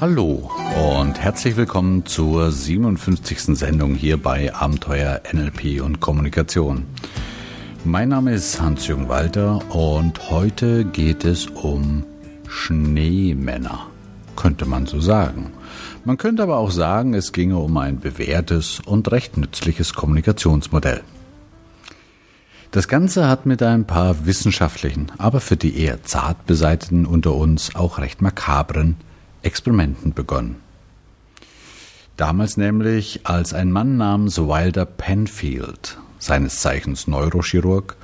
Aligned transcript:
Hallo 0.00 0.50
und 0.96 1.20
herzlich 1.20 1.56
willkommen 1.56 2.06
zur 2.06 2.50
57. 2.50 3.54
Sendung 3.54 3.94
hier 3.94 4.16
bei 4.16 4.54
Abenteuer 4.54 5.20
NLP 5.30 5.82
und 5.82 6.00
Kommunikation. 6.00 6.86
Mein 7.84 8.08
Name 8.08 8.32
ist 8.32 8.58
Hans-Jürgen 8.58 9.10
Walter 9.10 9.60
und 9.74 10.30
heute 10.30 10.86
geht 10.86 11.26
es 11.26 11.48
um 11.48 12.06
Schneemänner, 12.48 13.88
könnte 14.36 14.64
man 14.64 14.86
so 14.86 15.00
sagen. 15.00 15.52
Man 16.06 16.16
könnte 16.16 16.44
aber 16.44 16.56
auch 16.56 16.70
sagen, 16.70 17.12
es 17.12 17.32
ginge 17.32 17.58
um 17.58 17.76
ein 17.76 18.00
bewährtes 18.00 18.80
und 18.86 19.12
recht 19.12 19.36
nützliches 19.36 19.92
Kommunikationsmodell. 19.92 21.02
Das 22.70 22.88
Ganze 22.88 23.28
hat 23.28 23.44
mit 23.44 23.62
ein 23.62 23.84
paar 23.84 24.24
wissenschaftlichen, 24.24 25.12
aber 25.18 25.40
für 25.40 25.58
die 25.58 25.78
eher 25.78 26.04
zart 26.04 26.46
beseiteten 26.46 27.04
unter 27.04 27.34
uns 27.34 27.74
auch 27.74 27.98
recht 27.98 28.22
makabren 28.22 28.96
Experimenten 29.42 30.12
begonnen. 30.14 30.56
Damals 32.16 32.56
nämlich, 32.56 33.20
als 33.24 33.54
ein 33.54 33.72
Mann 33.72 33.96
namens 33.96 34.38
Wilder 34.38 34.84
Penfield, 34.84 35.96
seines 36.18 36.60
Zeichens 36.60 37.06
Neurochirurg, 37.06 37.96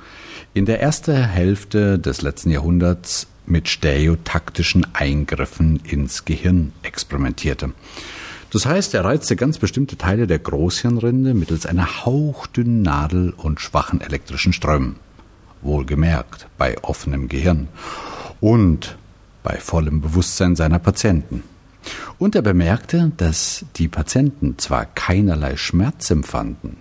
in 0.53 0.65
der 0.65 0.81
ersten 0.81 1.15
Hälfte 1.15 1.99
des 1.99 2.23
letzten 2.23 2.49
Jahrhunderts 2.49 3.27
mit 3.45 3.69
stereotaktischen 3.69 4.87
Eingriffen 4.93 5.79
ins 5.85 6.25
Gehirn 6.25 6.73
experimentierte. 6.81 7.73
Das 8.51 8.65
heißt, 8.65 8.93
er 8.93 9.05
reizte 9.05 9.35
ganz 9.35 9.57
bestimmte 9.57 9.97
Teile 9.97 10.25
der 10.25 10.39
Großhirnrinde 10.39 11.33
mittels 11.33 11.65
einer 11.65 12.05
hauchdünnen 12.05 12.81
Nadel 12.81 13.33
und 13.37 13.59
schwachen 13.59 14.01
elektrischen 14.01 14.53
Strömen. 14.53 14.95
Wohlgemerkt 15.61 16.47
bei 16.57 16.81
offenem 16.83 17.27
Gehirn. 17.27 17.67
Und 18.39 18.97
bei 19.47 19.61
vollem 19.61 20.01
Bewusstsein 20.01 20.57
seiner 20.57 20.77
Patienten. 20.77 21.41
Und 22.17 22.35
er 22.35 22.41
bemerkte, 22.41 23.13
dass 23.15 23.63
die 23.77 23.87
Patienten 23.87 24.57
zwar 24.57 24.85
keinerlei 24.85 25.55
Schmerz 25.55 26.11
empfanden, 26.11 26.75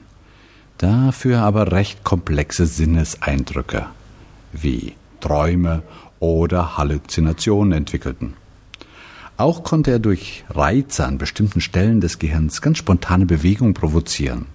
dafür 0.78 1.42
aber 1.42 1.70
recht 1.70 2.02
komplexe 2.02 2.66
Sinneseindrücke 2.66 3.86
wie 4.52 4.94
Träume 5.20 5.84
oder 6.18 6.76
Halluzinationen 6.76 7.72
entwickelten. 7.72 8.34
Auch 9.36 9.62
konnte 9.62 9.92
er 9.92 9.98
durch 10.00 10.44
Reize 10.50 11.06
an 11.06 11.18
bestimmten 11.18 11.60
Stellen 11.60 12.00
des 12.00 12.18
Gehirns 12.18 12.62
ganz 12.62 12.78
spontane 12.78 13.26
Bewegung 13.26 13.74
provozieren 13.74 14.46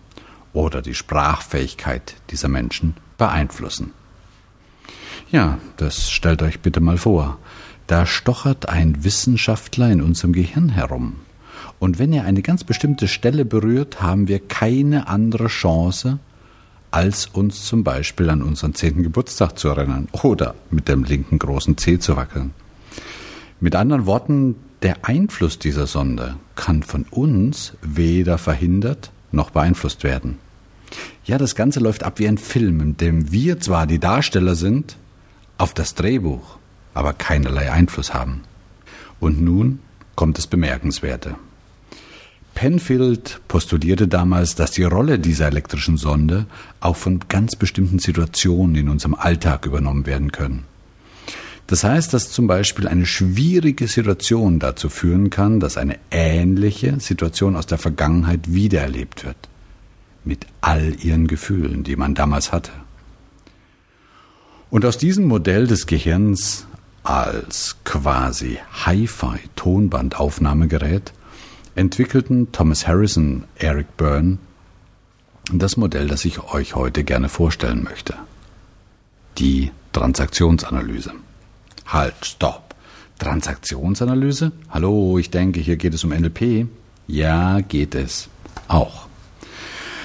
oder 0.52 0.82
die 0.82 0.96
Sprachfähigkeit 0.96 2.16
dieser 2.30 2.50
Menschen 2.50 2.96
beeinflussen. 3.18 3.94
Ja, 5.32 5.60
das 5.78 6.12
stellt 6.12 6.42
euch 6.42 6.60
bitte 6.60 6.82
mal 6.82 6.98
vor. 6.98 7.38
Da 7.88 8.06
stochert 8.06 8.70
ein 8.70 9.04
Wissenschaftler 9.04 9.92
in 9.92 10.02
unserem 10.02 10.34
Gehirn 10.34 10.70
herum. 10.70 11.18
Und 11.80 12.00
wenn 12.00 12.14
er 12.14 12.26
eine 12.26 12.42
ganz 12.42 12.64
bestimmte 12.64 13.08
Stelle 13.08 13.44
berührt, 13.44 14.02
haben 14.02 14.28
wir 14.28 14.40
keine 14.40 15.08
andere 15.08 15.48
Chance, 15.48 16.20
als 16.92 17.26
uns 17.26 17.66
zum 17.66 17.84
Beispiel 17.84 18.30
an 18.30 18.42
unseren 18.42 18.76
zehnten 18.76 19.04
Geburtstag 19.04 19.58
zu 19.58 19.70
erinnern 19.70 20.08
oder 20.12 20.56
mit 20.70 20.88
dem 20.88 21.04
linken 21.04 21.40
großen 21.40 21.78
Zeh 21.78 22.00
zu 22.00 22.16
wackeln. 22.18 22.52
Mit 23.60 23.76
anderen 23.76 24.06
Worten, 24.06 24.56
der 24.82 25.06
Einfluss 25.06 25.60
dieser 25.60 25.88
Sonde 25.88 26.36
kann 26.56 26.84
von 26.84 27.06
uns 27.10 27.74
weder 27.82 28.38
verhindert 28.38 29.12
noch 29.32 29.52
beeinflusst 29.52 30.04
werden. 30.04 30.40
Ja, 31.24 31.38
das 31.38 31.56
Ganze 31.56 31.80
läuft 31.80 32.04
ab 32.04 32.20
wie 32.20 32.28
ein 32.28 32.38
Film, 32.38 32.82
in 32.82 32.98
dem 32.98 33.32
wir 33.32 33.60
zwar 33.60 33.88
die 33.88 34.00
Darsteller 34.00 34.56
sind, 34.56 34.98
auf 35.58 35.74
das 35.74 35.96
Drehbuch 35.96 36.58
aber 36.94 37.14
keinerlei 37.14 37.72
Einfluss 37.72 38.14
haben. 38.14 38.42
Und 39.20 39.42
nun 39.42 39.80
kommt 40.16 40.38
das 40.38 40.48
Bemerkenswerte. 40.48 41.36
Penfield 42.54 43.40
postulierte 43.48 44.08
damals, 44.08 44.56
dass 44.56 44.72
die 44.72 44.84
Rolle 44.84 45.20
dieser 45.20 45.48
elektrischen 45.48 45.98
Sonde 45.98 46.46
auch 46.80 46.96
von 46.96 47.22
ganz 47.30 47.56
bestimmten 47.56 48.00
Situationen 48.00 48.76
in 48.76 48.90
unserem 48.90 49.16
Alltag 49.16 49.66
übernommen 49.66 50.06
werden 50.06 50.32
können. 50.32 50.66
Das 51.68 51.86
heißt, 51.86 52.14
dass 52.14 52.32
zum 52.32 52.48
Beispiel 52.48 52.88
eine 52.88 53.06
schwierige 53.06 53.88
Situation 53.88 54.60
dazu 54.60 54.90
führen 54.90 55.30
kann, 55.30 55.62
dass 55.62 55.78
eine 55.78 55.98
ähnliche 56.12 57.00
Situation 57.00 57.56
aus 57.56 57.66
der 57.66 57.78
Vergangenheit 57.78 58.54
wiedererlebt 58.54 59.24
wird. 59.24 59.38
Mit 60.26 60.46
all 60.60 60.96
ihren 61.02 61.28
Gefühlen, 61.28 61.84
die 61.84 61.96
man 61.96 62.14
damals 62.14 62.52
hatte. 62.52 62.72
Und 64.70 64.86
aus 64.86 64.98
diesem 64.98 65.26
Modell 65.26 65.66
des 65.66 65.88
Gehirns 65.88 66.68
als 67.04 67.78
quasi 67.84 68.60
Hi-Fi-Tonbandaufnahmegerät 68.86 71.14
entwickelten 71.76 72.52
Thomas 72.52 72.88
Harrison, 72.88 73.44
Eric 73.56 73.98
Byrne 73.98 74.38
das 75.52 75.78
Modell, 75.78 76.08
das 76.08 76.26
ich 76.26 76.40
euch 76.54 76.76
heute 76.76 77.04
gerne 77.04 77.30
vorstellen 77.30 77.84
möchte. 77.84 78.16
Die 79.38 79.72
Transaktionsanalyse. 79.92 81.14
Halt, 81.86 82.26
stopp. 82.26 82.76
Transaktionsanalyse? 83.20 84.52
Hallo, 84.70 85.18
ich 85.18 85.30
denke, 85.30 85.60
hier 85.60 85.78
geht 85.78 85.94
es 85.94 86.04
um 86.04 86.12
NLP. 86.12 86.68
Ja, 87.08 87.62
geht 87.62 87.96
es. 87.96 88.30
Auch. 88.68 89.08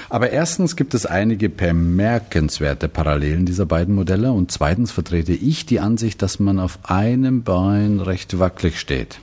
Aber 0.09 0.29
erstens 0.29 0.75
gibt 0.75 0.93
es 0.93 1.05
einige 1.05 1.49
bemerkenswerte 1.49 2.87
Parallelen 2.87 3.45
dieser 3.45 3.65
beiden 3.65 3.93
Modelle 3.93 4.31
und 4.31 4.51
zweitens 4.51 4.91
vertrete 4.91 5.33
ich 5.33 5.65
die 5.65 5.81
Ansicht, 5.81 6.21
dass 6.21 6.39
man 6.39 6.59
auf 6.59 6.79
einem 6.83 7.43
Bein 7.43 7.99
recht 7.99 8.39
wackelig 8.39 8.79
steht. 8.79 9.19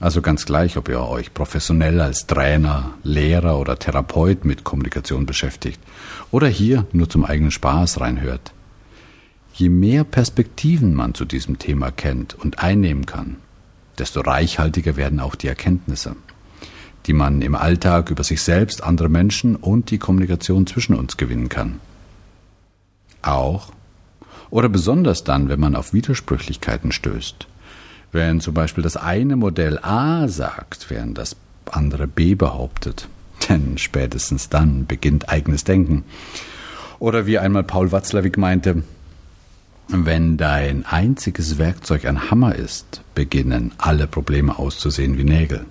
Also 0.00 0.22
ganz 0.22 0.46
gleich, 0.46 0.76
ob 0.76 0.88
ihr 0.88 1.00
euch 1.00 1.34
professionell 1.34 2.00
als 2.00 2.28
Trainer, 2.28 2.94
Lehrer 3.02 3.58
oder 3.58 3.78
Therapeut 3.78 4.44
mit 4.44 4.62
Kommunikation 4.62 5.26
beschäftigt 5.26 5.80
oder 6.30 6.46
hier 6.46 6.86
nur 6.92 7.08
zum 7.08 7.24
eigenen 7.24 7.50
Spaß 7.50 8.00
reinhört. 8.00 8.52
Je 9.52 9.68
mehr 9.68 10.04
Perspektiven 10.04 10.94
man 10.94 11.14
zu 11.14 11.24
diesem 11.24 11.58
Thema 11.58 11.90
kennt 11.90 12.36
und 12.36 12.60
einnehmen 12.60 13.06
kann, 13.06 13.38
desto 13.98 14.20
reichhaltiger 14.20 14.94
werden 14.94 15.18
auch 15.18 15.34
die 15.34 15.48
Erkenntnisse, 15.48 16.14
die 17.08 17.14
man 17.14 17.42
im 17.42 17.54
Alltag 17.54 18.10
über 18.10 18.22
sich 18.22 18.42
selbst, 18.42 18.84
andere 18.84 19.08
Menschen 19.08 19.56
und 19.56 19.90
die 19.90 19.98
Kommunikation 19.98 20.66
zwischen 20.66 20.94
uns 20.94 21.16
gewinnen 21.16 21.48
kann. 21.48 21.80
Auch 23.22 23.72
oder 24.50 24.68
besonders 24.68 25.24
dann, 25.24 25.48
wenn 25.48 25.60
man 25.60 25.74
auf 25.74 25.92
Widersprüchlichkeiten 25.92 26.92
stößt. 26.92 27.46
Wenn 28.12 28.40
zum 28.40 28.54
Beispiel 28.54 28.82
das 28.82 28.96
eine 28.96 29.36
Modell 29.36 29.78
A 29.82 30.28
sagt, 30.28 30.90
während 30.90 31.18
das 31.18 31.36
andere 31.70 32.06
B 32.06 32.34
behauptet. 32.34 33.08
Denn 33.48 33.78
spätestens 33.78 34.48
dann 34.48 34.86
beginnt 34.86 35.28
eigenes 35.28 35.64
Denken. 35.64 36.04
Oder 36.98 37.26
wie 37.26 37.38
einmal 37.38 37.64
Paul 37.64 37.92
Watzlawick 37.92 38.38
meinte, 38.38 38.82
wenn 39.88 40.36
dein 40.36 40.84
einziges 40.84 41.56
Werkzeug 41.56 42.04
ein 42.04 42.30
Hammer 42.30 42.54
ist, 42.54 43.02
beginnen 43.14 43.72
alle 43.78 44.06
Probleme 44.06 44.58
auszusehen 44.58 45.16
wie 45.16 45.24
Nägel. 45.24 45.64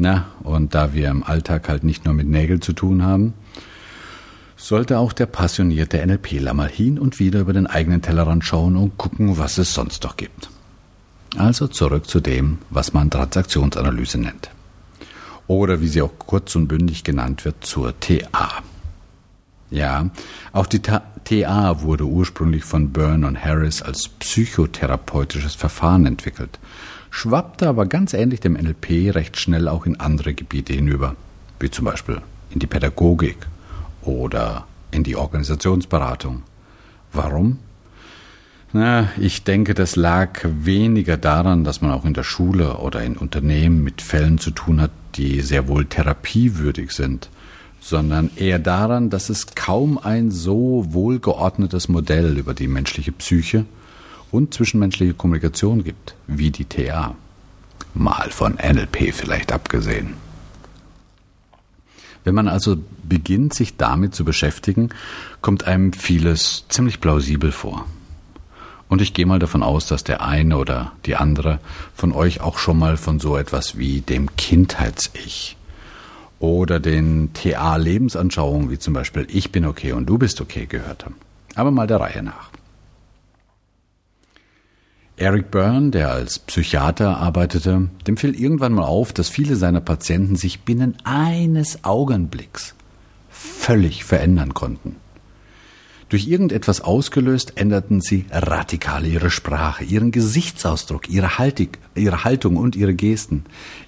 Na, 0.00 0.26
und 0.44 0.76
da 0.76 0.94
wir 0.94 1.08
im 1.08 1.24
Alltag 1.24 1.68
halt 1.68 1.82
nicht 1.82 2.04
nur 2.04 2.14
mit 2.14 2.28
Nägeln 2.28 2.62
zu 2.62 2.72
tun 2.72 3.02
haben, 3.02 3.34
sollte 4.56 4.96
auch 4.96 5.12
der 5.12 5.26
passionierte 5.26 6.04
NLPler 6.06 6.54
mal 6.54 6.68
hin 6.68 7.00
und 7.00 7.18
wieder 7.18 7.40
über 7.40 7.52
den 7.52 7.66
eigenen 7.66 8.00
Tellerrand 8.00 8.44
schauen 8.44 8.76
und 8.76 8.96
gucken, 8.96 9.38
was 9.38 9.58
es 9.58 9.74
sonst 9.74 10.04
noch 10.04 10.16
gibt. 10.16 10.50
Also 11.36 11.66
zurück 11.66 12.06
zu 12.06 12.20
dem, 12.20 12.58
was 12.70 12.92
man 12.92 13.10
Transaktionsanalyse 13.10 14.18
nennt. 14.18 14.50
Oder 15.48 15.80
wie 15.80 15.88
sie 15.88 16.02
auch 16.02 16.12
kurz 16.16 16.54
und 16.54 16.68
bündig 16.68 17.02
genannt 17.02 17.44
wird, 17.44 17.64
zur 17.66 17.98
TA. 17.98 18.62
Ja, 19.70 20.10
auch 20.52 20.66
die 20.66 20.80
TA 20.80 21.82
wurde 21.82 22.04
ursprünglich 22.04 22.62
von 22.62 22.92
Byrne 22.92 23.26
und 23.26 23.44
Harris 23.44 23.82
als 23.82 24.08
psychotherapeutisches 24.08 25.56
Verfahren 25.56 26.06
entwickelt, 26.06 26.60
schwappte 27.10 27.68
aber 27.68 27.86
ganz 27.86 28.12
ähnlich 28.12 28.40
dem 28.40 28.54
NLP 28.54 29.14
recht 29.14 29.38
schnell 29.38 29.68
auch 29.68 29.86
in 29.86 29.98
andere 30.00 30.34
Gebiete 30.34 30.72
hinüber, 30.72 31.16
wie 31.60 31.70
zum 31.70 31.84
Beispiel 31.84 32.20
in 32.50 32.58
die 32.58 32.66
Pädagogik 32.66 33.36
oder 34.02 34.66
in 34.90 35.04
die 35.04 35.16
Organisationsberatung. 35.16 36.42
Warum? 37.12 37.58
Na, 38.72 39.08
ich 39.18 39.44
denke, 39.44 39.72
das 39.72 39.96
lag 39.96 40.40
weniger 40.44 41.16
daran, 41.16 41.64
dass 41.64 41.80
man 41.80 41.90
auch 41.90 42.04
in 42.04 42.12
der 42.12 42.22
Schule 42.22 42.76
oder 42.78 43.02
in 43.02 43.16
Unternehmen 43.16 43.82
mit 43.82 44.02
Fällen 44.02 44.38
zu 44.38 44.50
tun 44.50 44.80
hat, 44.80 44.90
die 45.14 45.40
sehr 45.40 45.68
wohl 45.68 45.86
therapiewürdig 45.86 46.92
sind, 46.92 47.30
sondern 47.80 48.30
eher 48.36 48.58
daran, 48.58 49.08
dass 49.08 49.30
es 49.30 49.54
kaum 49.54 49.96
ein 49.96 50.30
so 50.30 50.84
wohlgeordnetes 50.90 51.88
Modell 51.88 52.36
über 52.36 52.52
die 52.52 52.68
menschliche 52.68 53.12
Psyche 53.12 53.64
und 54.30 54.54
zwischenmenschliche 54.54 55.14
Kommunikation 55.14 55.84
gibt, 55.84 56.14
wie 56.26 56.50
die 56.50 56.64
TA. 56.64 57.14
Mal 57.94 58.30
von 58.30 58.54
NLP 58.54 59.12
vielleicht 59.12 59.52
abgesehen. 59.52 60.14
Wenn 62.24 62.34
man 62.34 62.48
also 62.48 62.76
beginnt, 63.04 63.54
sich 63.54 63.76
damit 63.76 64.14
zu 64.14 64.24
beschäftigen, 64.24 64.90
kommt 65.40 65.64
einem 65.64 65.92
vieles 65.92 66.66
ziemlich 66.68 67.00
plausibel 67.00 67.52
vor. 67.52 67.86
Und 68.88 69.02
ich 69.02 69.14
gehe 69.14 69.26
mal 69.26 69.38
davon 69.38 69.62
aus, 69.62 69.86
dass 69.86 70.04
der 70.04 70.22
eine 70.22 70.56
oder 70.56 70.92
die 71.06 71.16
andere 71.16 71.60
von 71.94 72.12
euch 72.12 72.40
auch 72.40 72.58
schon 72.58 72.78
mal 72.78 72.96
von 72.96 73.20
so 73.20 73.36
etwas 73.36 73.76
wie 73.78 74.00
dem 74.00 74.34
Kindheits-Ich 74.36 75.56
oder 76.38 76.80
den 76.80 77.32
TA-Lebensanschauungen 77.34 78.70
wie 78.70 78.78
zum 78.78 78.94
Beispiel 78.94 79.26
Ich 79.30 79.52
bin 79.52 79.64
okay 79.64 79.92
und 79.92 80.06
du 80.06 80.18
bist 80.18 80.40
okay 80.40 80.66
gehört 80.66 81.04
haben. 81.04 81.16
Aber 81.54 81.70
mal 81.70 81.86
der 81.86 82.00
Reihe 82.00 82.22
nach. 82.22 82.50
Eric 85.18 85.50
Byrne, 85.50 85.90
der 85.90 86.12
als 86.12 86.38
Psychiater 86.38 87.16
arbeitete, 87.16 87.88
dem 88.06 88.16
fiel 88.16 88.40
irgendwann 88.40 88.72
mal 88.72 88.84
auf, 88.84 89.12
dass 89.12 89.28
viele 89.28 89.56
seiner 89.56 89.80
Patienten 89.80 90.36
sich 90.36 90.60
binnen 90.60 90.96
eines 91.02 91.84
Augenblicks 91.84 92.74
völlig 93.28 94.04
verändern 94.04 94.54
konnten. 94.54 94.94
Durch 96.08 96.28
irgendetwas 96.28 96.80
ausgelöst 96.80 97.54
änderten 97.56 98.00
sie 98.00 98.26
radikal 98.30 99.04
ihre 99.04 99.30
Sprache, 99.30 99.84
ihren 99.84 100.12
Gesichtsausdruck, 100.12 101.08
ihre, 101.10 101.36
Haltig, 101.36 101.78
ihre 101.96 102.22
Haltung 102.22 102.56
und 102.56 102.76
ihre 102.76 102.94
Gesten. 102.94 103.44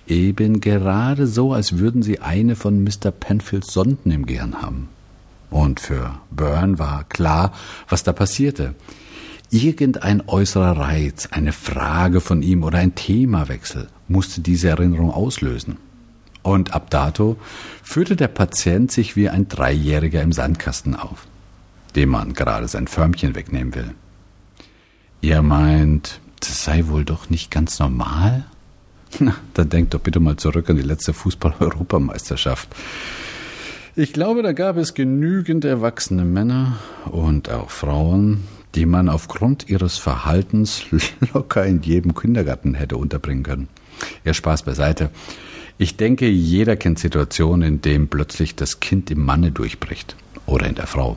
Eben 0.09 0.61
gerade 0.61 1.29
so, 1.29 1.53
als 1.53 1.79
würden 1.79 2.03
sie 2.03 2.19
eine 2.19 2.57
von 2.57 2.83
Mr. 2.83 3.13
Penfields 3.13 3.73
Sonden 3.73 4.11
im 4.11 4.27
Gehirn 4.27 4.61
haben. 4.61 4.89
Und 5.49 5.81
für 5.81 6.21
Byrne 6.31 6.79
war 6.79 7.05
klar, 7.05 7.53
was 7.89 8.03
da 8.03 8.13
passierte. 8.13 8.75
Irgendein 9.53 10.23
äußerer 10.29 10.79
Reiz, 10.79 11.29
eine 11.33 11.53
Frage 11.53 12.21
von 12.21 12.41
ihm 12.41 12.63
oder 12.63 12.79
ein 12.79 12.95
Themawechsel 12.95 13.89
musste 14.07 14.41
diese 14.43 14.69
Erinnerung 14.69 15.11
auslösen. 15.11 15.79
Und 16.43 16.73
ab 16.73 16.89
dato 16.91 17.37
führte 17.83 18.15
der 18.15 18.29
Patient 18.29 18.93
sich 18.93 19.17
wie 19.17 19.29
ein 19.29 19.49
Dreijähriger 19.49 20.23
im 20.23 20.31
Sandkasten 20.31 20.95
auf, 20.95 21.27
dem 21.97 22.11
man 22.11 22.33
gerade 22.33 22.69
sein 22.69 22.87
Förmchen 22.87 23.35
wegnehmen 23.35 23.75
will. 23.75 23.91
Ihr 25.21 25.43
meint, 25.43 26.21
das 26.39 26.63
sei 26.63 26.87
wohl 26.87 27.05
doch 27.05 27.29
nicht 27.29 27.51
ganz 27.51 27.81
normal? 27.81 28.45
Na, 29.19 29.35
dann 29.55 29.69
denkt 29.69 29.95
doch 29.95 30.01
bitte 30.01 30.21
mal 30.21 30.37
zurück 30.37 30.71
an 30.71 30.77
die 30.77 30.83
letzte 30.83 31.13
Fußball-Europameisterschaft. 31.13 32.69
Ich 33.97 34.13
glaube, 34.13 34.43
da 34.45 34.53
gab 34.53 34.77
es 34.77 34.95
genügend 34.95 35.65
erwachsene 35.65 36.25
Männer 36.25 36.79
und 37.11 37.51
auch 37.51 37.71
Frauen, 37.71 38.45
die 38.75 38.87
man 38.87 39.09
aufgrund 39.09 39.69
ihres 39.69 39.99
Verhaltens 39.99 40.85
locker 41.35 41.65
in 41.67 41.83
jedem 41.83 42.15
Kindergarten 42.15 42.75
hätte 42.75 42.97
unterbringen 42.97 43.43
können. 43.43 43.69
Ja, 44.25 44.35
Spaß 44.35 44.63
beiseite. 44.63 45.11
Ich 45.79 45.97
denke, 45.97 46.29
jeder 46.29 46.77
kennt 46.77 46.99
Situationen, 46.99 47.67
in 47.67 47.81
denen 47.81 48.09
plötzlich 48.09 48.55
das 48.55 48.81
Kind 48.81 49.11
im 49.11 49.25
Manne 49.25 49.51
durchbricht 49.51 50.15
oder 50.47 50.67
in 50.67 50.75
der 50.75 50.87
Frau. 50.87 51.17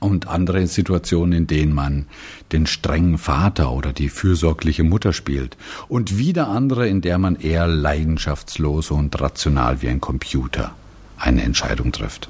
Und 0.00 0.28
andere 0.28 0.66
Situationen, 0.66 1.32
in 1.32 1.46
denen 1.46 1.74
man 1.74 2.06
den 2.52 2.66
strengen 2.66 3.18
Vater 3.18 3.72
oder 3.72 3.92
die 3.92 4.10
fürsorgliche 4.10 4.84
Mutter 4.84 5.12
spielt. 5.12 5.56
Und 5.88 6.18
wieder 6.18 6.48
andere, 6.48 6.86
in 6.86 7.00
der 7.00 7.18
man 7.18 7.36
eher 7.36 7.66
leidenschaftslos 7.66 8.90
und 8.90 9.20
rational 9.20 9.82
wie 9.82 9.88
ein 9.88 10.00
Computer 10.00 10.74
eine 11.18 11.42
Entscheidung 11.42 11.90
trifft. 11.90 12.28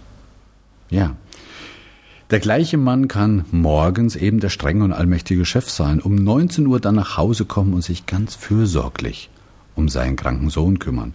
Ja, 0.91 1.17
der 2.31 2.41
gleiche 2.41 2.77
Mann 2.77 3.09
kann 3.09 3.45
morgens 3.51 4.17
eben 4.17 4.41
der 4.41 4.51
strenge 4.51 4.85
und 4.85 4.93
allmächtige 4.93 5.45
Chef 5.45 5.71
sein, 5.71 6.01
um 6.01 6.15
19 6.15 6.67
Uhr 6.67 6.81
dann 6.81 6.95
nach 6.95 7.17
Hause 7.17 7.45
kommen 7.45 7.75
und 7.75 7.83
sich 7.83 8.07
ganz 8.07 8.35
fürsorglich 8.35 9.31
um 9.75 9.89
seinen 9.89 10.17
kranken 10.17 10.51
Sohn 10.51 10.79
kümmern. 10.79 11.15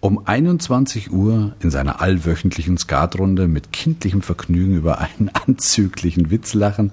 Um 0.00 0.26
21 0.26 1.12
Uhr 1.12 1.54
in 1.60 1.70
seiner 1.70 2.00
allwöchentlichen 2.02 2.76
Skatrunde 2.76 3.48
mit 3.48 3.72
kindlichem 3.72 4.20
Vergnügen 4.20 4.76
über 4.76 4.98
einen 4.98 5.30
anzüglichen 5.46 6.30
Witz 6.30 6.54
lachen, 6.54 6.92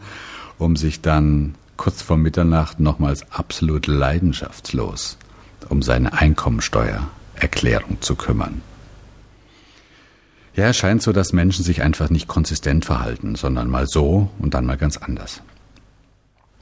um 0.58 0.76
sich 0.76 1.02
dann 1.02 1.56
kurz 1.76 2.02
vor 2.02 2.18
Mitternacht 2.18 2.80
nochmals 2.80 3.30
absolut 3.32 3.88
leidenschaftslos 3.88 5.18
um 5.70 5.82
seine 5.82 6.14
Einkommensteuererklärung 6.14 8.02
zu 8.02 8.16
kümmern. 8.16 8.62
Ja, 10.56 10.68
es 10.68 10.78
scheint 10.78 11.02
so, 11.02 11.14
dass 11.14 11.32
Menschen 11.32 11.64
sich 11.64 11.82
einfach 11.82 12.10
nicht 12.10 12.28
konsistent 12.28 12.84
verhalten, 12.84 13.36
sondern 13.36 13.70
mal 13.70 13.88
so 13.88 14.30
und 14.40 14.54
dann 14.54 14.66
mal 14.66 14.78
ganz 14.78 14.98
anders. 14.98 15.42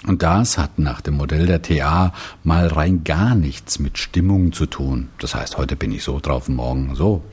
Und 0.05 0.23
das 0.23 0.57
hat 0.57 0.79
nach 0.79 1.01
dem 1.01 1.15
Modell 1.15 1.45
der 1.45 1.61
TA 1.61 2.13
mal 2.43 2.67
rein 2.67 3.03
gar 3.03 3.35
nichts 3.35 3.79
mit 3.79 3.97
Stimmung 3.97 4.53
zu 4.53 4.65
tun. 4.65 5.09
Das 5.19 5.35
heißt, 5.35 5.57
heute 5.57 5.75
bin 5.75 5.91
ich 5.91 6.03
so 6.03 6.19
drauf 6.19 6.47
morgen 6.47 6.95
so. 6.95 7.23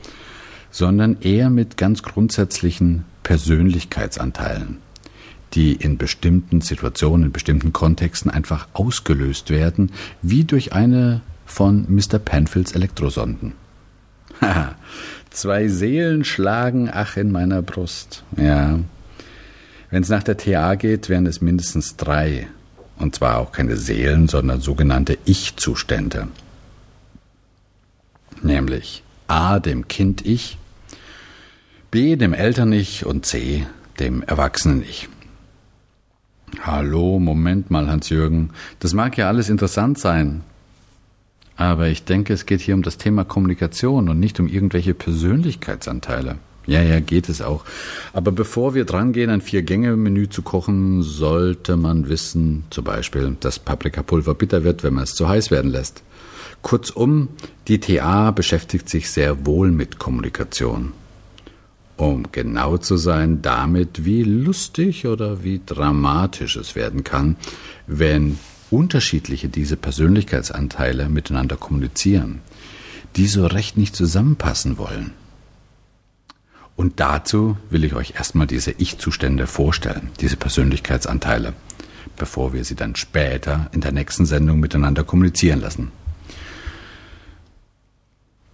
Sondern 0.69 1.17
eher 1.21 1.49
mit 1.49 1.77
ganz 1.77 2.03
grundsätzlichen 2.03 3.05
Persönlichkeitsanteilen, 3.23 4.79
die 5.53 5.73
in 5.73 5.97
bestimmten 5.97 6.59
Situationen, 6.61 7.27
in 7.27 7.31
bestimmten 7.31 7.71
Kontexten 7.71 8.29
einfach 8.29 8.67
ausgelöst 8.73 9.49
werden, 9.49 9.91
wie 10.21 10.43
durch 10.43 10.73
eine 10.73 11.21
von 11.45 11.85
Mr. 11.87 12.19
Penfields 12.19 12.73
Elektrosonden. 12.73 13.53
Haha. 14.41 14.75
Zwei 15.37 15.67
Seelen 15.67 16.23
schlagen 16.23 16.89
ach 16.91 17.15
in 17.15 17.31
meiner 17.31 17.61
Brust. 17.61 18.23
Ja. 18.37 18.79
Wenn 19.91 20.01
es 20.01 20.09
nach 20.09 20.23
der 20.23 20.35
TA 20.35 20.73
geht, 20.73 21.09
wären 21.09 21.27
es 21.27 21.41
mindestens 21.41 21.95
drei. 21.95 22.47
Und 22.97 23.13
zwar 23.13 23.37
auch 23.37 23.51
keine 23.51 23.77
Seelen, 23.77 24.27
sondern 24.27 24.61
sogenannte 24.61 25.19
Ich-Zustände. 25.25 26.29
Nämlich 28.41 29.03
A 29.27 29.59
dem 29.59 29.87
Kind-Ich, 29.87 30.57
B 31.91 32.15
dem 32.15 32.33
Eltern-Ich 32.33 33.05
und 33.05 33.27
C 33.27 33.67
dem 33.99 34.23
Erwachsenen-Ich. 34.23 35.07
Hallo, 36.63 37.19
Moment 37.19 37.69
mal, 37.69 37.91
Hans-Jürgen. 37.91 38.49
Das 38.79 38.95
mag 38.95 39.15
ja 39.19 39.27
alles 39.27 39.49
interessant 39.49 39.99
sein, 39.99 40.41
aber 41.57 41.87
ich 41.87 42.05
denke, 42.05 42.33
es 42.33 42.45
geht 42.45 42.61
hier 42.61 42.75
um 42.75 42.83
das 42.83 42.97
Thema 42.97 43.23
Kommunikation 43.23 44.09
und 44.09 44.19
nicht 44.19 44.39
um 44.39 44.47
irgendwelche 44.47 44.93
Persönlichkeitsanteile. 44.93 46.37
Ja, 46.67 46.81
ja, 46.81 46.99
geht 46.99 47.29
es 47.29 47.41
auch. 47.41 47.63
Aber 48.13 48.31
bevor 48.31 48.75
wir 48.75 48.83
drangehen, 48.83 49.29
ein 49.29 49.41
Vier-Gänge-Menü 49.41 50.29
zu 50.29 50.41
kochen, 50.41 51.01
sollte 51.01 51.77
man 51.77 52.09
wissen, 52.09 52.65
zum 52.69 52.83
Beispiel, 52.83 53.37
dass 53.39 53.57
Paprikapulver 53.57 54.35
bitter 54.35 54.63
wird, 54.65 54.83
wenn 54.83 54.93
man 54.93 55.05
es 55.05 55.13
zu 55.13 55.27
heiß 55.27 55.49
werden 55.49 55.71
lässt. 55.71 56.03
Kurzum, 56.61 57.29
die 57.67 57.79
TA 57.79 58.31
beschäftigt 58.31 58.89
sich 58.89 59.09
sehr 59.09 59.45
wohl 59.45 59.71
mit 59.71 59.97
Kommunikation. 59.97 60.91
Um 61.95 62.25
genau 62.31 62.77
zu 62.77 62.97
sein, 62.97 63.41
damit, 63.41 64.05
wie 64.05 64.23
lustig 64.23 65.07
oder 65.07 65.43
wie 65.43 65.61
dramatisch 65.65 66.57
es 66.57 66.75
werden 66.75 67.03
kann, 67.03 67.37
wenn 67.87 68.37
unterschiedliche 68.71 69.49
diese 69.49 69.77
Persönlichkeitsanteile 69.77 71.09
miteinander 71.09 71.57
kommunizieren, 71.57 72.41
die 73.15 73.27
so 73.27 73.45
recht 73.45 73.77
nicht 73.77 73.95
zusammenpassen 73.95 74.77
wollen. 74.77 75.11
Und 76.75 76.99
dazu 76.99 77.57
will 77.71 77.83
ich 77.83 77.95
euch 77.95 78.13
erstmal 78.15 78.45
diese 78.45 78.71
Ich-Zustände 78.71 79.47
vorstellen, 79.47 80.11
diese 80.19 80.37
Persönlichkeitsanteile, 80.37 81.53
bevor 82.15 82.53
wir 82.53 82.63
sie 82.63 82.75
dann 82.75 82.95
später 82.95 83.69
in 83.71 83.81
der 83.81 83.91
nächsten 83.91 84.25
Sendung 84.25 84.59
miteinander 84.59 85.03
kommunizieren 85.03 85.59
lassen. 85.59 85.91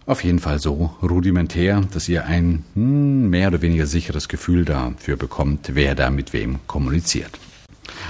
Auf 0.05 0.23
jeden 0.23 0.39
Fall 0.39 0.59
so 0.59 0.95
rudimentär, 1.01 1.81
dass 1.93 2.09
ihr 2.09 2.25
ein 2.25 2.65
hm, 2.73 3.29
mehr 3.29 3.47
oder 3.49 3.61
weniger 3.61 3.87
sicheres 3.87 4.27
Gefühl 4.27 4.65
dafür 4.65 5.15
bekommt, 5.15 5.71
wer 5.73 5.95
da 5.95 6.09
mit 6.09 6.33
wem 6.33 6.59
kommuniziert. 6.67 7.39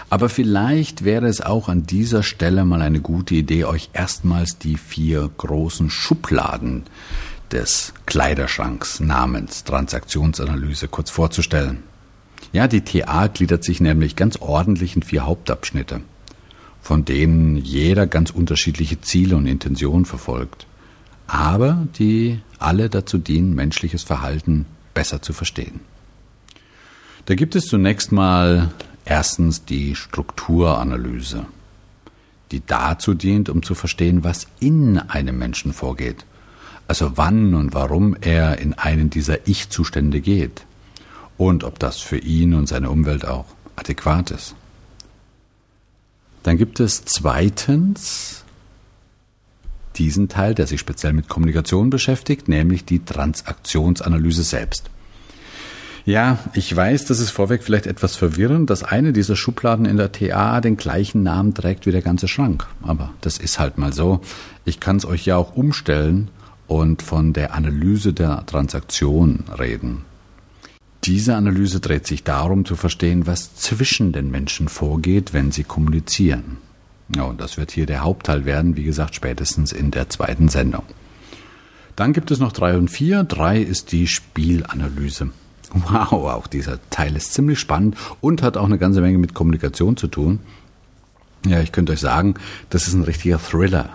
Aber 0.10 0.30
vielleicht 0.30 1.04
wäre 1.04 1.28
es 1.28 1.42
auch 1.42 1.70
an 1.70 1.84
dieser 1.84 2.24
Stelle 2.24 2.66
mal 2.66 2.82
eine 2.82 3.02
gute 3.02 3.36
Idee, 3.36 3.66
euch 3.66 3.90
erstmals 3.94 4.58
die 4.58 4.78
vier 4.78 5.30
großen 5.38 5.90
Schubladen 5.90 6.84
des 7.52 7.94
Kleiderschranks 8.06 9.00
namens 9.00 9.64
Transaktionsanalyse 9.64 10.88
kurz 10.88 11.10
vorzustellen. 11.10 11.84
Ja, 12.52 12.68
die 12.68 12.82
TA 12.82 13.28
gliedert 13.28 13.64
sich 13.64 13.80
nämlich 13.80 14.16
ganz 14.16 14.38
ordentlich 14.38 14.96
in 14.96 15.04
vier 15.04 15.26
Hauptabschnitte, 15.26 16.02
von 16.82 17.06
denen 17.06 17.58
jeder 17.58 18.08
ganz 18.08 18.32
unterschiedliche 18.32 19.02
Ziele 19.02 19.36
und 19.36 19.48
Intentionen 19.48 20.06
verfolgt, 20.06 20.68
aber 21.28 21.88
die 21.98 22.40
alle 22.60 22.90
dazu 22.90 23.18
dienen, 23.18 23.56
menschliches 23.56 24.04
Verhalten 24.04 24.66
besser 24.94 25.22
zu 25.22 25.34
verstehen. 25.34 25.80
Da 27.26 27.36
gibt 27.36 27.56
es 27.56 27.68
zunächst 27.68 28.12
mal 28.12 28.72
Erstens 29.06 29.66
die 29.66 29.96
Strukturanalyse, 29.96 31.46
die 32.52 32.62
dazu 32.66 33.14
dient, 33.14 33.50
um 33.50 33.64
zu 33.64 33.76
verstehen, 33.76 34.24
was 34.24 34.48
in 34.60 34.98
einem 34.98 35.38
Menschen 35.38 35.74
vorgeht. 35.74 36.26
Also 36.88 37.18
wann 37.18 37.54
und 37.56 37.74
warum 37.74 38.16
er 38.22 38.60
in 38.60 38.74
einen 38.74 39.10
dieser 39.10 39.48
Ich-Zustände 39.48 40.22
geht 40.22 40.66
und 41.38 41.64
ob 41.64 41.80
das 41.80 42.00
für 42.00 42.18
ihn 42.18 42.54
und 42.54 42.68
seine 42.68 42.90
Umwelt 42.90 43.26
auch 43.26 43.46
adäquat 43.76 44.32
ist. 44.32 44.56
Dann 46.44 46.58
gibt 46.58 46.80
es 46.80 47.06
zweitens 47.06 48.44
diesen 49.96 50.28
Teil, 50.28 50.56
der 50.56 50.68
sich 50.68 50.80
speziell 50.80 51.14
mit 51.14 51.30
Kommunikation 51.30 51.90
beschäftigt, 51.90 52.48
nämlich 52.48 52.84
die 52.86 53.04
Transaktionsanalyse 53.04 54.44
selbst. 54.44 54.90
Ja, 56.06 56.38
ich 56.54 56.76
weiß, 56.76 57.06
das 57.06 57.20
ist 57.20 57.30
vorweg 57.30 57.64
vielleicht 57.64 57.88
etwas 57.88 58.18
verwirrend, 58.18 58.70
dass 58.70 58.84
eine 58.84 59.14
dieser 59.14 59.38
Schubladen 59.38 59.86
in 59.86 59.96
der 59.96 60.12
TA 60.12 60.60
den 60.60 60.76
gleichen 60.76 61.24
Namen 61.24 61.54
trägt 61.54 61.86
wie 61.86 61.92
der 61.92 62.02
ganze 62.02 62.28
Schrank. 62.28 62.68
Aber 62.82 63.12
das 63.22 63.38
ist 63.38 63.58
halt 63.58 63.78
mal 63.78 63.94
so. 63.94 64.20
Ich 64.66 64.82
kann 64.82 64.98
es 64.98 65.06
euch 65.06 65.26
ja 65.26 65.38
auch 65.38 65.56
umstellen 65.56 66.30
und 66.68 67.02
von 67.02 67.32
der 67.32 67.54
Analyse 67.54 68.12
der 68.12 68.46
Transaktion 68.46 69.46
reden. 69.58 70.04
Diese 71.06 71.36
Analyse 71.36 71.80
dreht 71.80 72.06
sich 72.06 72.24
darum 72.24 72.66
zu 72.66 72.76
verstehen, 72.76 73.26
was 73.26 73.56
zwischen 73.56 74.12
den 74.12 74.30
Menschen 74.30 74.68
vorgeht, 74.68 75.34
wenn 75.34 75.52
sie 75.52 75.64
kommunizieren. 75.64 76.58
Ja, 77.16 77.24
und 77.24 77.40
das 77.40 77.58
wird 77.58 77.72
hier 77.72 77.86
der 77.86 78.04
Hauptteil 78.04 78.44
werden, 78.46 78.76
wie 78.76 78.84
gesagt, 78.84 79.16
spätestens 79.16 79.72
in 79.72 79.92
der 79.92 80.10
zweiten 80.10 80.50
Sendung. 80.50 80.84
Dann 81.96 82.12
gibt 82.12 82.32
es 82.32 82.40
noch 82.40 82.52
drei 82.52 82.78
und 82.78 82.90
vier. 82.90 83.24
Drei 83.24 83.62
ist 83.62 83.92
die 83.92 84.08
Spielanalyse. 84.08 85.30
Wow, 85.74 86.12
auch 86.32 86.48
dieser 86.48 86.80
Teil 86.90 87.16
ist 87.16 87.34
ziemlich 87.34 87.60
spannend 87.60 87.98
und 88.22 88.44
hat 88.44 88.58
auch 88.58 88.66
eine 88.66 88.78
ganze 88.78 89.02
Menge 89.02 89.18
mit 89.18 89.34
Kommunikation 89.34 89.98
zu 89.98 90.08
tun. 90.08 90.40
Ja, 91.46 91.60
ich 91.62 91.72
könnte 91.72 91.94
euch 91.94 92.00
sagen, 92.00 92.36
das 92.70 92.88
ist 92.88 92.94
ein 92.94 93.04
richtiger 93.04 93.40
Thriller. 93.40 93.90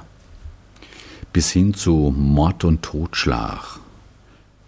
Bis 1.32 1.50
hin 1.50 1.74
zu 1.74 2.12
Mord 2.16 2.64
und 2.64 2.82
Totschlag. 2.82 3.78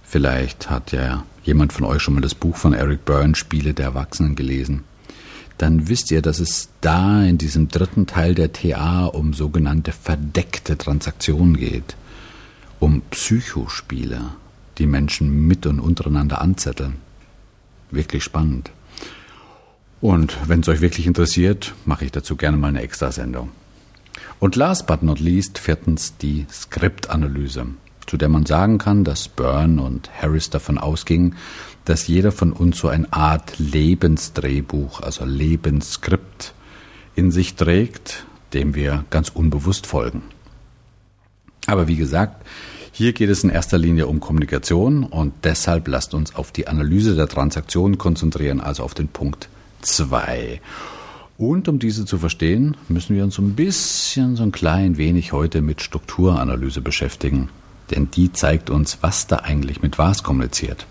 Vielleicht 0.03 0.71
hat 0.71 0.93
ja 0.93 1.25
jemand 1.43 1.73
von 1.73 1.85
euch 1.85 2.03
schon 2.03 2.15
mal 2.15 2.21
das 2.21 2.35
Buch 2.35 2.57
von 2.57 2.73
Eric 2.73 3.05
Byrne, 3.05 3.35
Spiele 3.35 3.75
der 3.75 3.87
Erwachsenen, 3.87 4.37
gelesen. 4.37 4.85
Dann 5.59 5.89
wisst 5.89 6.11
ihr, 6.11 6.23
dass 6.23 6.39
es 6.39 6.71
da 6.81 7.23
in 7.23 7.37
diesem 7.37 7.69
dritten 7.69 8.07
Teil 8.07 8.35
der 8.35 8.53
TA 8.53 9.07
um 9.07 9.35
sogenannte 9.35 9.93
verdeckte 9.93 10.79
Transaktionen 10.79 11.57
geht. 11.57 11.97
Um 12.79 13.03
Psychospiele, 13.11 14.21
die 14.81 14.87
Menschen 14.87 15.47
mit 15.47 15.67
und 15.67 15.79
untereinander 15.79 16.41
anzetteln. 16.41 16.97
Wirklich 17.91 18.25
spannend. 18.25 18.73
Und 20.01 20.37
wenn 20.49 20.61
es 20.61 20.69
euch 20.69 20.81
wirklich 20.81 21.07
interessiert, 21.07 21.75
mache 21.85 22.07
ich 22.07 22.13
dazu 22.13 22.37
gerne 22.37 22.57
mal 22.57 22.69
eine 22.69 22.81
Extrasendung. 22.81 23.51
Und 24.39 24.57
last 24.57 24.87
but 24.87 25.03
not 25.03 25.21
least, 25.21 25.59
viertens 25.59 26.17
die 26.17 26.47
Skriptanalyse, 26.51 27.67
zu 28.07 28.17
der 28.17 28.31
man 28.31 28.47
sagen 28.47 28.79
kann, 28.79 29.05
dass 29.05 29.29
Byrne 29.29 29.83
und 29.83 30.11
Harris 30.21 30.49
davon 30.49 30.79
ausgingen, 30.79 31.37
dass 31.85 32.07
jeder 32.07 32.33
von 32.33 32.53
uns 32.53 32.79
so 32.79 32.89
eine 32.89 33.13
Art 33.13 33.59
Lebensdrehbuch, 33.59 35.01
also 35.01 35.27
Lebensskript 35.27 36.55
in 37.15 37.31
sich 37.31 37.55
trägt, 37.57 38.25
dem 38.55 38.75
wir 38.75 39.05
ganz 39.11 39.29
unbewusst 39.29 39.87
folgen. 39.87 40.23
Aber 41.67 41.89
wie 41.89 41.97
gesagt, 41.97 42.47
hier 43.01 43.15
geht 43.15 43.31
es 43.31 43.45
in 43.45 43.49
erster 43.49 43.79
Linie 43.79 44.09
um 44.09 44.21
Kommunikation 44.21 45.05
und 45.05 45.33
deshalb 45.45 45.89
lasst 45.89 46.13
uns 46.13 46.35
auf 46.35 46.53
die 46.53 46.69
Analyse 46.69 47.17
der 47.17 47.29
Transaktion 47.29 47.97
konzentrieren, 47.97 48.61
also 48.61 48.83
auf 48.83 48.93
den 48.93 49.09
Punkt 49.09 49.49
2. 49.81 50.61
Und 51.39 51.67
um 51.67 51.79
diese 51.79 52.05
zu 52.05 52.19
verstehen, 52.19 52.77
müssen 52.89 53.17
wir 53.17 53.25
uns 53.25 53.39
ein 53.39 53.55
bisschen, 53.55 54.37
so 54.37 54.43
ein 54.43 54.53
klein 54.53 54.99
wenig 54.99 55.33
heute 55.33 55.63
mit 55.63 55.81
Strukturanalyse 55.81 56.83
beschäftigen. 56.83 57.49
Denn 57.91 58.11
die 58.11 58.35
zeigt 58.35 58.69
uns, 58.69 58.99
was 59.01 59.27
da 59.27 59.37
eigentlich 59.37 59.81
mit 59.81 59.97
was 59.97 60.23
kommuniziert. 60.23 60.85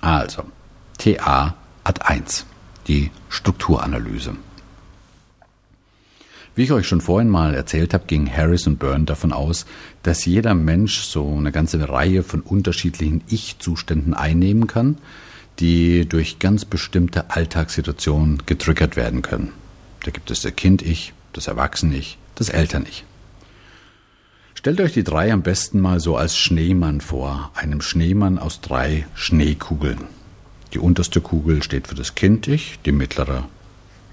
Also, 0.00 0.42
TA 0.98 1.54
Ad 1.84 2.00
1, 2.02 2.46
die 2.88 3.12
Strukturanalyse. 3.28 4.32
Wie 6.56 6.62
ich 6.62 6.72
euch 6.72 6.88
schon 6.88 7.02
vorhin 7.02 7.28
mal 7.28 7.54
erzählt 7.54 7.92
habe, 7.92 8.06
ging 8.06 8.34
Harris 8.34 8.66
und 8.66 8.78
Byrne 8.78 9.04
davon 9.04 9.34
aus, 9.34 9.66
dass 10.02 10.24
jeder 10.24 10.54
Mensch 10.54 11.02
so 11.02 11.36
eine 11.36 11.52
ganze 11.52 11.86
Reihe 11.86 12.22
von 12.22 12.40
unterschiedlichen 12.40 13.22
Ich-Zuständen 13.28 14.14
einnehmen 14.14 14.66
kann, 14.66 14.96
die 15.58 16.08
durch 16.08 16.38
ganz 16.38 16.64
bestimmte 16.64 17.28
Alltagssituationen 17.30 18.44
getriggert 18.46 18.96
werden 18.96 19.20
können. 19.20 19.52
Da 20.04 20.10
gibt 20.10 20.30
es 20.30 20.40
das 20.40 20.56
Kind-Ich, 20.56 21.12
das 21.34 21.46
Erwachsene-Ich, 21.46 22.16
das 22.36 22.48
Eltern-Ich. 22.48 23.04
Stellt 24.54 24.80
euch 24.80 24.94
die 24.94 25.04
drei 25.04 25.34
am 25.34 25.42
besten 25.42 25.78
mal 25.78 26.00
so 26.00 26.16
als 26.16 26.38
Schneemann 26.38 27.02
vor, 27.02 27.50
einem 27.54 27.82
Schneemann 27.82 28.38
aus 28.38 28.62
drei 28.62 29.06
Schneekugeln. 29.14 30.04
Die 30.72 30.78
unterste 30.78 31.20
Kugel 31.20 31.62
steht 31.62 31.86
für 31.86 31.94
das 31.94 32.14
Kind-Ich, 32.14 32.78
die 32.86 32.92
mittlere 32.92 33.46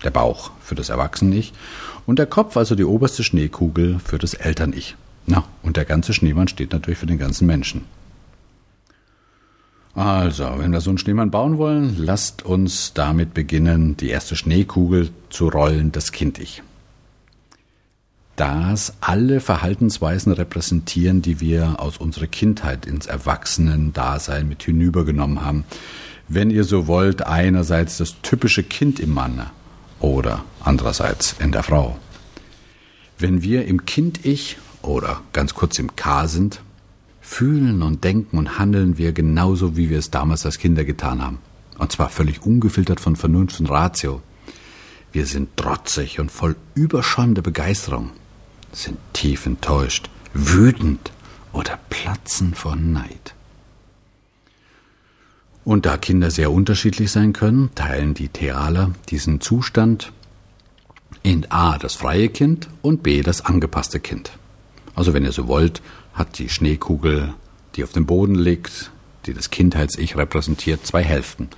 der 0.03 0.12
Bauch 0.12 0.51
für 0.62 0.75
das 0.75 0.89
Erwachsene-Ich 0.89 1.53
und 2.05 2.19
der 2.19 2.25
Kopf, 2.25 2.57
also 2.57 2.75
die 2.75 2.83
oberste 2.83 3.24
Schneekugel, 3.24 4.00
für 4.00 4.17
das 4.17 4.33
Eltern-Ich. 4.33 4.95
Na, 5.25 5.45
und 5.62 5.77
der 5.77 5.86
ganze 5.86 6.13
Schneemann 6.13 6.48
steht 6.48 6.74
natürlich 6.74 7.00
für 7.00 7.05
den 7.05 7.17
ganzen 7.17 7.45
Menschen. 7.45 7.86
Also, 9.95 10.45
wenn 10.57 10.72
wir 10.72 10.81
so 10.81 10.89
einen 10.89 10.98
Schneemann 10.98 11.29
bauen 11.29 11.57
wollen, 11.57 11.95
lasst 11.98 12.43
uns 12.43 12.93
damit 12.93 13.33
beginnen, 13.33 13.95
die 13.95 14.10
erste 14.10 14.36
Schneekugel 14.36 15.10
zu 15.29 15.50
rollen, 15.50 15.91
das 15.91 16.12
Kind-Ich. 16.12 16.63
Das 18.36 18.95
alle 19.00 19.39
Verhaltensweisen 19.39 20.31
repräsentieren, 20.31 21.22
die 21.22 21.39
wir 21.39 21.79
aus 21.79 21.98
unserer 21.98 22.25
Kindheit 22.25 22.88
ins 22.88 23.05
Erwachsenen-Dasein 23.05 24.50
mit 24.50 24.63
hinübergenommen 24.63 25.45
haben. 25.45 25.65
Wenn 26.27 26.50
ihr 26.50 26.63
so 26.63 26.88
wollt, 26.88 27.27
einerseits 27.27 27.98
das 27.98 28.15
typische 28.24 28.63
Kind 28.63 29.00
im 29.00 29.13
Manne, 29.13 29.51
oder 30.03 30.43
andererseits 30.60 31.36
in 31.39 31.53
der 31.53 31.63
Frau. 31.63 31.98
Wenn 33.17 33.41
wir 33.41 33.65
im 33.65 33.86
Kind-Ich 33.86 34.57
oder 34.81 35.22
ganz 35.31 35.55
kurz 35.55 35.79
im 35.79 35.95
K 35.95 36.27
sind, 36.27 36.62
fühlen 37.22 37.81
und 37.81 38.03
denken 38.03 38.38
und 38.38 38.60
handeln 38.60 38.98
wir 38.98 39.13
genauso, 39.13 39.77
wie 39.77 39.89
wir 39.89 39.98
es 39.98 40.12
damals 40.12 40.45
als 40.45 40.60
Kinder 40.60 40.83
getan 40.83 41.24
haben. 41.24 41.39
Und 41.77 41.91
zwar 41.93 42.10
völlig 42.10 42.45
ungefiltert 42.45 43.00
von 43.00 43.15
Vernunft 43.15 43.62
und 43.62 43.69
Ratio. 43.69 44.22
Wir 45.13 45.25
sind 45.25 45.55
trotzig 45.55 46.19
und 46.19 46.31
voll 46.31 46.57
überschäumender 46.75 47.41
Begeisterung, 47.41 48.12
sind 48.74 48.98
tief 49.13 49.45
enttäuscht, 49.45 50.10
wütend 50.33 51.13
oder 51.53 51.79
platzen 51.89 52.53
vor 52.53 52.75
Neid. 52.75 53.33
Und 55.65 55.86
da 55.86 55.98
Kinder 55.98 56.29
sehr 56.29 56.51
unterschiedlich 56.51 57.12
sein 57.12 57.34
können, 57.34 57.70
teilen 57.75 58.13
die 58.13 58.27
Thealer 58.27 58.91
diesen 59.10 59.39
Zustand 59.39 60.12
in 61.22 61.50
A 61.51 61.77
das 61.77 61.96
freie 61.96 62.29
Kind 62.29 62.67
und 62.82 63.01
B 63.01 63.22
das 63.22 63.46
angepasste 63.46 64.00
Kind. 64.00 64.32
Also 64.96 65.13
wenn 65.13 65.24
ihr 65.24 65.32
so 65.32 65.48
wollt, 65.48 65.82
hat 66.13 66.38
die 66.38 66.50
Schneekugel, 66.50 67.34
die 67.75 67.84
auf 67.84 67.93
dem 67.93 68.05
Boden 68.05 68.36
liegt, 68.36 68.91
die 69.25 69.34
das 69.34 69.50
Kindheits-Ich 69.50 70.17
repräsentiert, 70.17 70.86
zwei 70.86 71.03
Hälften. 71.03 71.50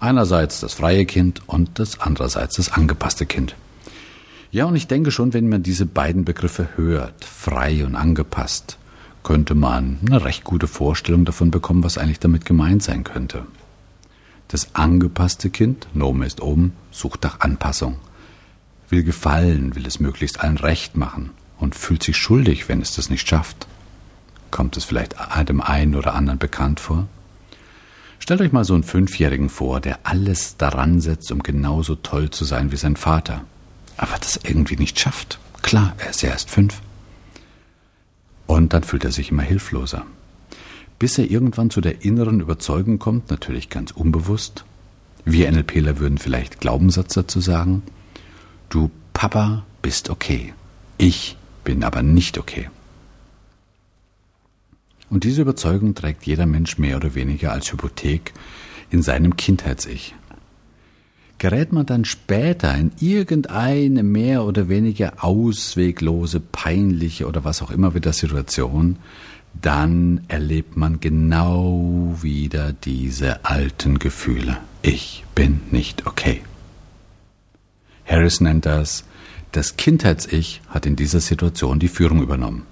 Einerseits 0.00 0.60
das 0.60 0.74
freie 0.74 1.06
Kind 1.06 1.42
und 1.46 1.78
das 1.78 2.00
andererseits 2.00 2.56
das 2.56 2.72
angepasste 2.72 3.24
Kind. 3.24 3.54
Ja, 4.50 4.66
und 4.66 4.76
ich 4.76 4.86
denke 4.86 5.10
schon, 5.10 5.32
wenn 5.32 5.48
man 5.48 5.62
diese 5.62 5.86
beiden 5.86 6.24
Begriffe 6.24 6.68
hört, 6.76 7.24
frei 7.24 7.84
und 7.84 7.96
angepasst, 7.96 8.78
könnte 9.24 9.56
man 9.56 9.98
eine 10.06 10.24
recht 10.24 10.44
gute 10.44 10.68
Vorstellung 10.68 11.24
davon 11.24 11.50
bekommen, 11.50 11.82
was 11.82 11.98
eigentlich 11.98 12.20
damit 12.20 12.44
gemeint 12.44 12.82
sein 12.82 13.02
könnte. 13.02 13.46
Das 14.48 14.74
angepasste 14.76 15.50
Kind, 15.50 15.88
Nome 15.94 16.26
ist 16.26 16.40
oben, 16.40 16.74
sucht 16.92 17.24
nach 17.24 17.40
Anpassung, 17.40 17.96
will 18.88 19.02
gefallen, 19.02 19.74
will 19.74 19.86
es 19.86 19.98
möglichst 19.98 20.40
allen 20.40 20.58
recht 20.58 20.96
machen 20.96 21.30
und 21.58 21.74
fühlt 21.74 22.02
sich 22.02 22.16
schuldig, 22.16 22.68
wenn 22.68 22.80
es 22.80 22.94
das 22.94 23.10
nicht 23.10 23.26
schafft. 23.26 23.66
Kommt 24.50 24.76
es 24.76 24.84
vielleicht 24.84 25.16
dem 25.48 25.60
einen 25.60 25.96
oder 25.96 26.14
anderen 26.14 26.38
bekannt 26.38 26.78
vor? 26.78 27.08
Stellt 28.20 28.40
euch 28.40 28.52
mal 28.52 28.64
so 28.64 28.74
einen 28.74 28.84
Fünfjährigen 28.84 29.48
vor, 29.48 29.80
der 29.80 29.98
alles 30.04 30.56
daran 30.56 31.00
setzt, 31.00 31.32
um 31.32 31.42
genauso 31.42 31.94
toll 31.96 32.30
zu 32.30 32.44
sein 32.44 32.70
wie 32.70 32.76
sein 32.76 32.96
Vater, 32.96 33.44
aber 33.96 34.16
das 34.18 34.38
irgendwie 34.42 34.76
nicht 34.76 35.00
schafft. 35.00 35.38
Klar, 35.62 35.94
er 35.98 36.10
ist 36.10 36.22
ja 36.22 36.28
erst 36.30 36.50
fünf. 36.50 36.80
Und 38.46 38.72
dann 38.72 38.84
fühlt 38.84 39.04
er 39.04 39.12
sich 39.12 39.30
immer 39.30 39.42
hilfloser. 39.42 40.04
Bis 40.98 41.18
er 41.18 41.30
irgendwann 41.30 41.70
zu 41.70 41.80
der 41.80 42.04
inneren 42.04 42.40
Überzeugung 42.40 42.98
kommt, 42.98 43.30
natürlich 43.30 43.68
ganz 43.70 43.90
unbewusst. 43.90 44.64
Wir 45.24 45.50
NLPler 45.50 45.98
würden 45.98 46.18
vielleicht 46.18 46.60
Glaubenssatz 46.60 47.14
dazu 47.14 47.40
sagen. 47.40 47.82
Du 48.68 48.90
Papa 49.12 49.64
bist 49.82 50.10
okay. 50.10 50.52
Ich 50.98 51.36
bin 51.64 51.82
aber 51.82 52.02
nicht 52.02 52.38
okay. 52.38 52.68
Und 55.10 55.24
diese 55.24 55.42
Überzeugung 55.42 55.94
trägt 55.94 56.26
jeder 56.26 56.46
Mensch 56.46 56.78
mehr 56.78 56.96
oder 56.96 57.14
weniger 57.14 57.52
als 57.52 57.72
Hypothek 57.72 58.32
in 58.90 59.02
seinem 59.02 59.36
Kindheits-Ich. 59.36 60.14
Gerät 61.38 61.72
man 61.72 61.84
dann 61.86 62.04
später 62.04 62.74
in 62.74 62.92
irgendeine 63.00 64.02
mehr 64.02 64.44
oder 64.44 64.68
weniger 64.68 65.24
ausweglose, 65.24 66.40
peinliche 66.40 67.26
oder 67.26 67.44
was 67.44 67.60
auch 67.60 67.70
immer 67.70 67.94
wieder 67.94 68.12
Situation, 68.12 68.96
dann 69.60 70.22
erlebt 70.28 70.76
man 70.76 71.00
genau 71.00 72.16
wieder 72.20 72.72
diese 72.72 73.44
alten 73.44 73.98
Gefühle. 73.98 74.58
Ich 74.82 75.24
bin 75.34 75.60
nicht 75.70 76.06
okay. 76.06 76.42
Harris 78.04 78.40
nennt 78.40 78.66
das, 78.66 79.04
das 79.52 79.76
Kindheits-Ich 79.76 80.62
hat 80.68 80.86
in 80.86 80.96
dieser 80.96 81.20
Situation 81.20 81.78
die 81.78 81.88
Führung 81.88 82.22
übernommen. 82.22 82.66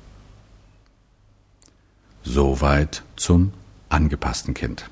Soweit 2.25 3.03
zum 3.17 3.53
angepassten 3.89 4.55
Kind. 4.55 4.89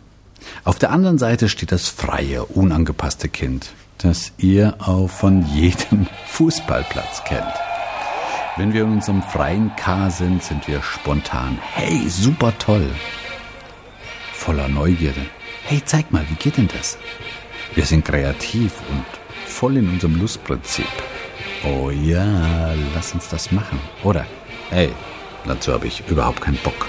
Auf 0.65 0.79
der 0.79 0.91
anderen 0.91 1.19
Seite 1.19 1.49
steht 1.49 1.73
das 1.73 1.89
freie, 1.89 2.45
unangepasste 2.45 3.29
Kind, 3.29 3.73
das 3.99 4.33
ihr 4.39 4.75
auch 4.79 5.09
von 5.09 5.47
jedem 5.47 6.07
Fußballplatz 6.27 7.25
kennt. 7.25 7.55
Wenn 8.57 8.73
wir 8.73 8.83
in 8.83 8.93
unserem 8.93 9.23
freien 9.23 9.75
K 9.77 10.11
sind, 10.11 10.43
sind 10.43 10.67
wir 10.69 10.83
spontan. 10.83 11.59
Hey, 11.75 12.09
super 12.09 12.53
toll. 12.59 12.91
Voller 14.33 14.69
Neugierde. 14.69 15.27
Hey, 15.65 15.81
zeig 15.85 16.11
mal, 16.13 16.25
wie 16.29 16.35
geht 16.35 16.57
denn 16.57 16.69
das? 16.69 16.99
Wir 17.75 17.85
sind 17.87 18.05
kreativ 18.05 18.73
und 18.91 19.05
voll 19.47 19.77
in 19.77 19.89
unserem 19.89 20.19
Lustprinzip. 20.19 20.87
Oh 21.65 21.91
ja, 21.91 22.75
lass 22.95 23.15
uns 23.15 23.29
das 23.29 23.53
machen. 23.53 23.79
Oder, 24.03 24.27
hey, 24.71 24.91
dazu 25.47 25.73
habe 25.73 25.87
ich 25.87 26.03
überhaupt 26.09 26.41
keinen 26.41 26.59
Bock. 26.59 26.89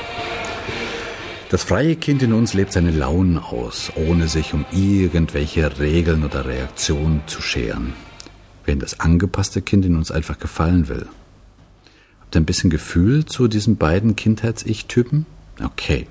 Das 1.52 1.66
freie 1.66 1.98
Kind 1.98 2.24
in 2.24 2.32
uns 2.32 2.54
lebt 2.54 2.72
seine 2.72 2.92
Launen 2.92 3.38
aus, 3.38 3.92
ohne 3.96 4.30
sich 4.30 4.54
um 4.54 4.64
irgendwelche 4.72 5.80
Regeln 5.80 6.24
oder 6.24 6.46
Reaktionen 6.46 7.24
zu 7.28 7.42
scheren. 7.42 7.92
Wenn 8.64 8.80
das 8.80 9.02
angepasste 9.02 9.62
Kind 9.62 9.84
in 9.84 9.98
uns 9.98 10.12
einfach 10.12 10.40
gefallen 10.40 10.88
will. 10.88 11.08
Habt 12.22 12.38
ihr 12.38 12.40
ein 12.40 12.46
bisschen 12.46 12.70
Gefühl 12.70 13.26
zu 13.26 13.50
diesen 13.50 13.76
beiden 13.76 14.16
Kindheits-Ich-Typen? 14.16 15.26
Okay. 15.62 16.08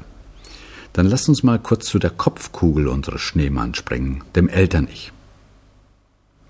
Dann 0.92 1.06
lasst 1.06 1.30
uns 1.30 1.42
mal 1.42 1.59
kurz 1.59 1.87
zu 1.87 1.99
der 1.99 2.11
Kopfkugel 2.11 2.87
unseres 2.87 3.23
Schneemanns 3.23 3.78
springen, 3.78 4.23
dem 4.37 4.47
Eltern-Ich. 4.47 5.11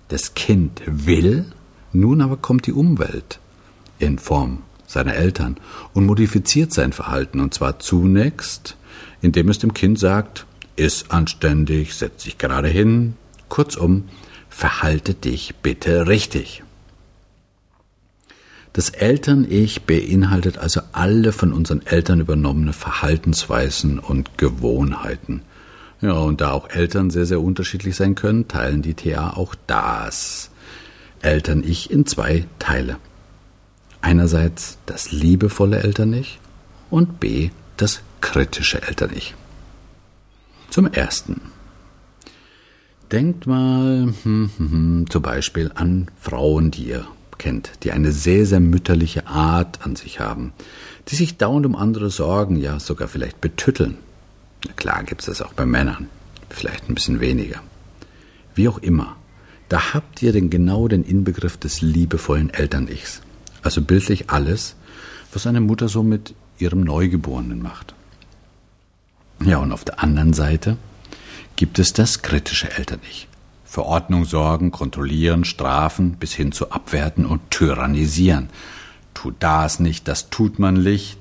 Das 0.09 0.33
Kind 0.33 0.81
will, 0.85 1.45
nun 1.93 2.19
aber 2.19 2.35
kommt 2.35 2.67
die 2.67 2.73
Umwelt 2.73 3.39
in 3.99 4.19
Form 4.19 4.63
seiner 4.91 5.15
Eltern 5.15 5.57
und 5.93 6.05
modifiziert 6.05 6.73
sein 6.73 6.93
Verhalten, 6.93 7.39
und 7.39 7.53
zwar 7.53 7.79
zunächst 7.79 8.77
indem 9.21 9.49
es 9.49 9.59
dem 9.59 9.73
Kind 9.73 9.99
sagt, 9.99 10.45
iss 10.75 11.05
anständig, 11.09 11.93
setz 11.95 12.23
dich 12.23 12.37
gerade 12.37 12.67
hin, 12.67 13.15
kurzum, 13.49 14.09
verhalte 14.49 15.13
dich 15.13 15.55
bitte 15.61 16.07
richtig. 16.07 16.63
Das 18.73 18.89
Eltern-Ich 18.89 19.83
beinhaltet 19.83 20.57
also 20.57 20.81
alle 20.93 21.33
von 21.33 21.51
unseren 21.51 21.85
Eltern 21.85 22.21
übernommene 22.21 22.71
Verhaltensweisen 22.71 23.99
und 23.99 24.37
Gewohnheiten. 24.37 25.41
Ja, 25.99 26.13
und 26.13 26.41
da 26.41 26.51
auch 26.51 26.69
Eltern 26.69 27.09
sehr, 27.09 27.25
sehr 27.25 27.41
unterschiedlich 27.41 27.95
sein 27.95 28.15
können, 28.15 28.47
teilen 28.47 28.81
die 28.81 28.93
TA 28.93 29.31
auch 29.31 29.55
das 29.67 30.51
Eltern-Ich 31.21 31.91
in 31.91 32.05
zwei 32.05 32.45
Teile. 32.59 32.97
Einerseits 34.01 34.77
das 34.85 35.11
liebevolle 35.11 35.83
Eltern-Ich 35.83 36.39
und 36.89 37.19
B 37.19 37.51
das 37.77 38.01
kritische 38.19 38.81
Eltern-Ich. 38.81 39.35
Zum 40.69 40.87
Ersten. 40.87 41.41
Denkt 43.11 43.45
mal 43.45 44.13
hm, 44.23 44.51
hm, 44.57 44.71
hm, 44.71 45.05
zum 45.09 45.21
Beispiel 45.21 45.71
an 45.75 46.09
Frauen, 46.19 46.71
die 46.71 46.85
ihr 46.85 47.05
kennt, 47.37 47.71
die 47.83 47.91
eine 47.91 48.11
sehr, 48.11 48.45
sehr 48.45 48.59
mütterliche 48.59 49.27
Art 49.27 49.85
an 49.85 49.95
sich 49.95 50.19
haben, 50.19 50.53
die 51.07 51.15
sich 51.15 51.37
dauernd 51.37 51.65
um 51.65 51.75
andere 51.75 52.09
sorgen, 52.09 52.55
ja 52.55 52.79
sogar 52.79 53.07
vielleicht 53.07 53.41
betütteln. 53.41 53.97
Na 54.65 54.73
klar 54.73 55.03
gibt 55.03 55.21
es 55.21 55.25
das 55.27 55.41
auch 55.41 55.53
bei 55.53 55.65
Männern, 55.65 56.07
vielleicht 56.49 56.87
ein 56.87 56.95
bisschen 56.95 57.19
weniger. 57.19 57.61
Wie 58.53 58.67
auch 58.67 58.77
immer, 58.77 59.15
da 59.69 59.93
habt 59.93 60.21
ihr 60.21 60.31
denn 60.31 60.49
genau 60.49 60.87
den 60.87 61.03
Inbegriff 61.03 61.57
des 61.57 61.81
liebevollen 61.81 62.49
Eltern-Ichs. 62.49 63.21
Also 63.61 63.81
bildlich 63.81 64.29
alles, 64.29 64.75
was 65.33 65.47
eine 65.47 65.61
Mutter 65.61 65.87
so 65.87 66.03
mit 66.03 66.33
ihrem 66.57 66.81
Neugeborenen 66.81 67.61
macht. 67.61 67.93
Ja, 69.43 69.57
und 69.57 69.71
auf 69.71 69.83
der 69.83 70.03
anderen 70.03 70.33
Seite 70.33 70.77
gibt 71.55 71.79
es 71.79 71.93
das 71.93 72.21
kritische 72.21 72.71
Eltern-Ich. 72.71 73.27
Für 73.65 73.85
Ordnung 73.85 74.25
sorgen, 74.25 74.71
kontrollieren, 74.71 75.45
strafen, 75.45 76.13
bis 76.13 76.33
hin 76.33 76.51
zu 76.51 76.71
abwerten 76.71 77.25
und 77.25 77.51
tyrannisieren. 77.51 78.49
Tu 79.13 79.31
das 79.39 79.79
nicht, 79.79 80.07
das 80.07 80.29
tut 80.29 80.59
man 80.59 80.75
nicht. 80.83 81.17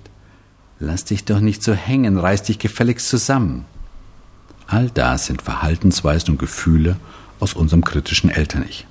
Lass 0.79 1.05
dich 1.05 1.25
doch 1.25 1.41
nicht 1.41 1.63
so 1.63 1.75
hängen, 1.75 2.19
reiß 2.19 2.43
dich 2.43 2.59
gefälligst 2.59 3.09
zusammen. 3.09 3.67
All 4.67 4.91
das 4.91 5.27
sind 5.27 5.43
Verhaltensweisen 5.43 6.33
und 6.33 6.39
Gefühle 6.39 6.97
aus 7.39 7.55
unserem 7.55 7.85
kritischen 7.85 8.31
Eltern-Ich. 8.31 8.87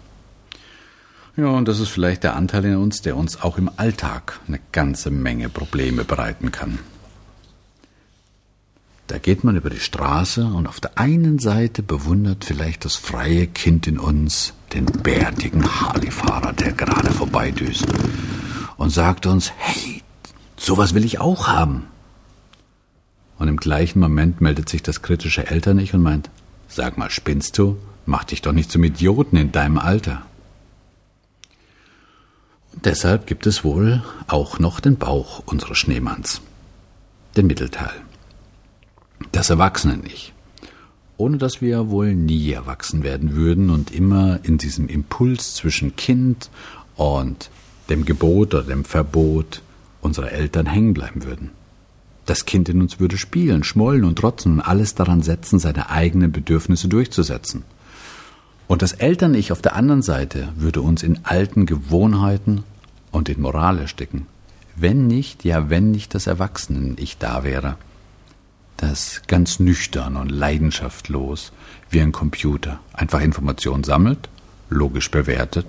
Ja, 1.40 1.52
und 1.52 1.70
das 1.70 1.80
ist 1.80 1.88
vielleicht 1.88 2.26
der 2.26 2.36
Anteil 2.36 2.66
in 2.66 2.76
uns, 2.76 3.02
der 3.02 3.16
uns 3.16 3.42
auch 3.42 3.58
im 3.58 3.72
Alltag 3.78 4.42
eine 4.50 4.60
ganze 4.74 5.10
Menge 5.10 5.48
Probleme 5.48 6.04
bereiten 6.04 6.52
kann. 6.52 6.80
Da 9.08 9.20
geht 9.20 9.46
man 9.46 9.56
über 9.56 9.70
die 9.70 9.80
Straße 9.80 10.44
und 10.44 10.68
auf 10.68 10.82
der 10.82 10.98
einen 10.98 11.40
Seite 11.40 11.82
bewundert 11.82 12.44
vielleicht 12.44 12.84
das 12.84 12.98
freie 12.98 13.48
Kind 13.48 13.88
in 13.88 14.00
uns 14.00 14.54
den 14.74 14.86
bärtigen 14.86 15.66
Harley-Fahrer, 15.66 16.52
der 16.52 16.74
gerade 16.74 17.10
vorbeidüst 17.10 17.86
und 18.76 18.90
sagt 18.90 19.26
uns, 19.26 19.54
hey, 19.60 20.04
sowas 20.58 20.94
will 20.94 21.06
ich 21.06 21.22
auch 21.22 21.48
haben. 21.48 21.86
Und 23.38 23.48
im 23.48 23.58
gleichen 23.58 24.02
Moment 24.02 24.42
meldet 24.42 24.68
sich 24.68 24.84
das 24.84 25.02
kritische 25.02 25.48
Eltern-Ich 25.48 25.94
und 25.94 26.02
meint, 26.02 26.30
sag 26.68 26.98
mal, 26.98 27.10
spinnst 27.10 27.58
du? 27.58 27.78
Mach 28.06 28.26
dich 28.26 28.42
doch 28.42 28.52
nicht 28.52 28.70
zum 28.70 28.84
Idioten 28.84 29.38
in 29.38 29.54
deinem 29.54 29.78
Alter. 29.78 30.24
Deshalb 32.74 33.28
gibt 33.28 33.48
es 33.48 33.64
wohl 33.64 34.04
auch 34.28 34.60
noch 34.60 34.80
den 34.80 34.98
Bauch 34.98 35.44
unseres 35.46 35.78
Schneemanns, 35.78 36.42
den 37.36 37.48
Mittelteil 37.48 37.94
das 39.32 39.50
Erwachsenen-Ich. 39.50 40.34
Ohne 41.18 41.38
dass 41.38 41.62
wir 41.62 41.90
wohl 41.90 42.16
nie 42.16 42.52
erwachsen 42.52 43.04
werden 43.04 43.36
würden 43.36 43.70
und 43.70 43.92
immer 43.92 44.40
in 44.44 44.58
diesem 44.58 44.88
Impuls 44.88 45.56
zwischen 45.56 45.96
Kind 45.96 46.50
und 46.96 47.50
dem 47.90 48.06
Gebot 48.06 48.54
oder 48.54 48.64
dem 48.64 48.86
Verbot 48.86 49.62
unserer 50.02 50.32
Eltern 50.32 50.66
hängen 50.66 50.94
bleiben 50.94 51.26
würden. 51.26 51.52
Das 52.26 52.46
Kind 52.46 52.70
in 52.70 52.82
uns 52.82 53.00
würde 53.00 53.18
spielen, 53.18 53.64
schmollen 53.64 54.06
und 54.06 54.18
trotzen 54.18 54.54
und 54.54 54.62
alles 54.62 54.96
daran 54.96 55.22
setzen, 55.22 55.60
seine 55.60 55.90
eigenen 55.90 56.32
Bedürfnisse 56.32 56.88
durchzusetzen. 56.88 57.64
Und 58.70 58.84
das 58.84 58.94
Eltern-Ich 58.94 59.52
auf 59.52 59.64
der 59.64 59.76
anderen 59.76 60.04
Seite 60.04 60.50
würde 60.56 60.82
uns 60.82 61.02
in 61.02 61.20
alten 61.24 61.66
Gewohnheiten 61.66 62.64
und 63.12 63.28
in 63.28 63.42
Moral 63.42 63.80
ersticken. 63.80 64.28
Wenn 64.76 65.08
nicht, 65.08 65.44
ja, 65.44 65.72
wenn 65.72 65.90
nicht 65.90 66.14
das 66.14 66.28
Erwachsenen-Ich 66.28 67.18
da 67.18 67.44
wäre 67.44 67.78
das 68.78 69.24
ganz 69.28 69.60
nüchtern 69.60 70.16
und 70.16 70.30
leidenschaftlos 70.30 71.52
wie 71.90 72.00
ein 72.00 72.12
Computer 72.12 72.80
einfach 72.94 73.20
Informationen 73.22 73.84
sammelt, 73.84 74.30
logisch 74.70 75.12
bewertet 75.12 75.66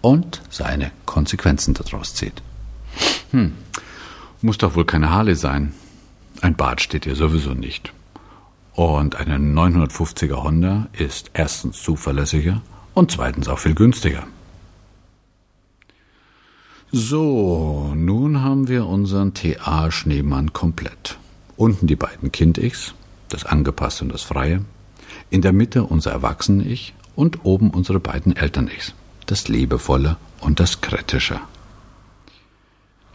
und 0.00 0.40
seine 0.50 0.90
Konsequenzen 1.06 1.74
daraus 1.74 2.14
zieht. 2.14 2.42
Hm, 3.30 3.52
muss 4.40 4.58
doch 4.58 4.74
wohl 4.74 4.84
keine 4.84 5.10
Harley 5.10 5.36
sein. 5.36 5.74
Ein 6.40 6.56
Bad 6.56 6.80
steht 6.80 7.06
ihr 7.06 7.16
sowieso 7.16 7.52
nicht. 7.52 7.92
Und 8.74 9.16
eine 9.16 9.36
950er 9.36 10.42
Honda 10.42 10.88
ist 10.92 11.30
erstens 11.32 11.80
zuverlässiger 11.82 12.60
und 12.92 13.10
zweitens 13.10 13.48
auch 13.48 13.58
viel 13.60 13.74
günstiger. 13.74 14.24
So, 16.90 17.92
nun 17.94 18.42
haben 18.42 18.68
wir 18.68 18.86
unseren 18.86 19.34
TA-Schneemann 19.34 20.52
komplett. 20.52 21.18
Unten 21.56 21.86
die 21.86 21.96
beiden 21.96 22.32
Kind-Ichs, 22.32 22.94
das 23.28 23.44
angepasste 23.44 24.04
und 24.04 24.12
das 24.12 24.22
freie. 24.22 24.64
In 25.30 25.42
der 25.42 25.52
Mitte 25.52 25.84
unser 25.84 26.12
Erwachsenen-Ich 26.12 26.94
und 27.16 27.44
oben 27.44 27.70
unsere 27.70 28.00
beiden 28.00 28.34
Eltern-Ichs, 28.34 28.94
das 29.26 29.48
liebevolle 29.48 30.16
und 30.40 30.58
das 30.60 30.80
kritische. 30.80 31.40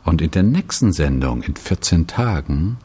Und 0.06 0.22
in 0.22 0.32
der 0.32 0.44
nächsten 0.44 0.94
Sendung 0.94 1.42
in 1.44 1.56
14 1.56 2.08
Tagen 2.08 2.78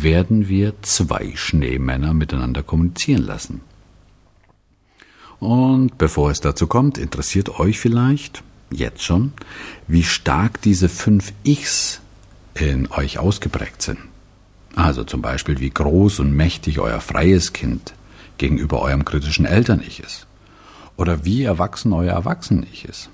werden 0.00 0.48
wir 0.48 0.74
zwei 0.82 1.32
Schneemänner 1.34 2.14
miteinander 2.14 2.62
kommunizieren 2.62 3.22
lassen. 3.22 3.60
Und 5.38 5.98
bevor 5.98 6.30
es 6.30 6.40
dazu 6.40 6.66
kommt, 6.66 6.98
interessiert 6.98 7.58
euch 7.58 7.78
vielleicht 7.80 8.42
jetzt 8.70 9.02
schon, 9.02 9.32
wie 9.88 10.04
stark 10.04 10.62
diese 10.62 10.88
fünf 10.88 11.32
Ichs 11.42 12.00
in 12.54 12.90
euch 12.90 13.18
ausgeprägt 13.18 13.82
sind. 13.82 13.98
Also 14.74 15.04
zum 15.04 15.20
Beispiel, 15.20 15.60
wie 15.60 15.70
groß 15.70 16.20
und 16.20 16.32
mächtig 16.32 16.78
euer 16.78 17.00
freies 17.00 17.52
Kind 17.52 17.92
gegenüber 18.38 18.80
eurem 18.80 19.04
kritischen 19.04 19.44
Eltern-Ich 19.44 20.00
ist. 20.00 20.26
Oder 20.96 21.24
wie 21.24 21.42
erwachsen 21.42 21.92
euer 21.92 22.12
Erwachsenen-Ich 22.12 22.86
ist. 22.86 23.10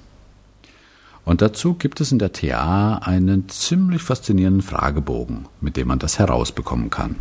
Und 1.29 1.43
dazu 1.43 1.75
gibt 1.75 2.01
es 2.01 2.11
in 2.11 2.19
der 2.19 2.33
TA 2.33 3.03
einen 3.03 3.51
ziemlich 3.51 4.01
faszinierenden 4.01 4.63
Fragebogen, 4.63 5.45
mit 5.61 5.77
dem 5.77 5.89
man 5.89 5.99
das 5.99 6.19
herausbekommen 6.19 6.89
kann. 6.89 7.17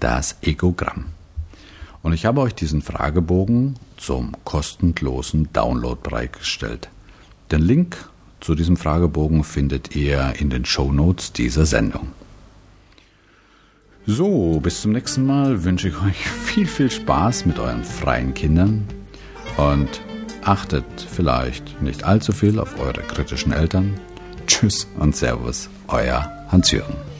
Das 0.00 0.36
Egogramm. 0.42 1.06
Und 2.02 2.12
ich 2.12 2.26
habe 2.26 2.42
euch 2.42 2.54
diesen 2.54 2.82
Fragebogen 2.82 3.76
zum 3.96 4.36
kostenlosen 4.44 5.48
Download 5.54 5.98
bereitgestellt. 6.02 6.90
Den 7.50 7.62
Link 7.62 7.96
zu 8.40 8.54
diesem 8.54 8.76
Fragebogen 8.76 9.44
findet 9.44 9.96
ihr 9.96 10.34
in 10.38 10.50
den 10.50 10.66
Show 10.66 10.92
Notes 10.92 11.32
dieser 11.32 11.64
Sendung. 11.64 12.08
So, 14.04 14.60
bis 14.60 14.82
zum 14.82 14.92
nächsten 14.92 15.24
Mal 15.24 15.64
wünsche 15.64 15.88
ich 15.88 15.96
euch 16.02 16.18
viel, 16.18 16.66
viel 16.66 16.90
Spaß 16.90 17.46
mit 17.46 17.58
euren 17.58 17.82
freien 17.82 18.34
Kindern 18.34 18.86
und 19.56 20.02
achtet 20.42 20.84
vielleicht 21.00 21.80
nicht 21.82 22.04
allzu 22.04 22.32
viel 22.32 22.58
auf 22.58 22.78
eure 22.78 23.02
kritischen 23.02 23.52
Eltern. 23.52 23.98
Tschüss 24.46 24.86
und 24.98 25.16
Servus, 25.16 25.68
euer 25.88 26.30
Hans-Jürgen. 26.50 27.11